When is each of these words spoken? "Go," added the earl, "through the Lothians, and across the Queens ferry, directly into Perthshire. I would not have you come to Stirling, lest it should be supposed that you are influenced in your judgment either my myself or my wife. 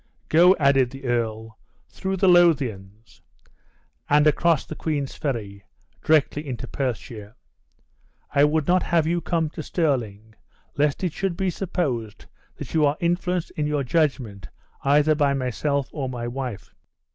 "Go," 0.29 0.55
added 0.59 0.89
the 0.89 1.03
earl, 1.05 1.59
"through 1.87 2.17
the 2.17 2.27
Lothians, 2.27 3.21
and 4.09 4.25
across 4.25 4.65
the 4.65 4.73
Queens 4.75 5.13
ferry, 5.13 5.63
directly 6.03 6.47
into 6.47 6.65
Perthshire. 6.67 7.35
I 8.33 8.43
would 8.45 8.65
not 8.67 8.81
have 8.81 9.05
you 9.05 9.21
come 9.21 9.51
to 9.51 9.61
Stirling, 9.61 10.33
lest 10.75 11.03
it 11.03 11.13
should 11.13 11.37
be 11.37 11.51
supposed 11.51 12.25
that 12.55 12.73
you 12.73 12.83
are 12.83 12.97
influenced 12.99 13.51
in 13.51 13.67
your 13.67 13.83
judgment 13.83 14.47
either 14.83 15.13
my 15.13 15.35
myself 15.35 15.87
or 15.91 16.09
my 16.09 16.27
wife. 16.27 16.73